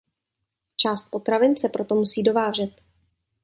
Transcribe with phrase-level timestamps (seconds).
[0.75, 2.81] Část potravin se proto musí dovážet.